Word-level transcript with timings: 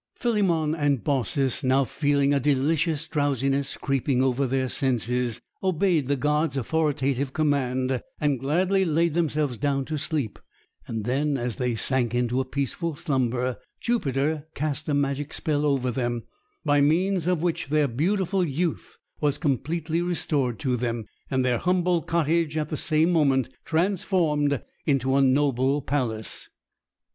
Philemon 0.15 0.73
and 0.73 1.03
Baucis, 1.03 1.63
now 1.63 1.83
feeling 1.83 2.33
a 2.33 2.39
delicious 2.39 3.07
drowsiness 3.07 3.77
creeping 3.77 4.23
over 4.23 4.47
their 4.47 4.67
senses, 4.67 5.39
obeyed 5.61 6.07
the 6.07 6.15
god's 6.15 6.57
authoritative 6.57 7.33
command, 7.33 8.01
and 8.19 8.39
gladly 8.39 8.83
laid 8.83 9.13
themselves 9.13 9.59
down 9.59 9.85
to 9.85 9.99
sleep; 9.99 10.39
and 10.87 11.05
then, 11.05 11.37
as 11.37 11.57
they 11.57 11.75
sank 11.75 12.15
into 12.15 12.41
a 12.41 12.45
peaceful 12.45 12.95
slumber, 12.95 13.59
Jupiter 13.79 14.47
cast 14.55 14.89
a 14.89 14.95
magic 14.95 15.31
spell 15.35 15.67
over 15.67 15.91
them, 15.91 16.23
by 16.65 16.81
means 16.81 17.27
of 17.27 17.43
which 17.43 17.67
their 17.67 17.87
beautiful 17.87 18.43
youth 18.43 18.97
was 19.19 19.37
completely 19.37 20.01
restored 20.01 20.57
to 20.61 20.77
them, 20.77 21.05
and 21.29 21.45
their 21.45 21.59
humble 21.59 22.01
cottage 22.01 22.57
at 22.57 22.69
the 22.69 22.75
same 22.75 23.11
moment 23.11 23.49
transformed 23.65 24.63
into 24.83 25.15
a 25.15 25.21
noble 25.21 25.79
palace. 25.79 26.49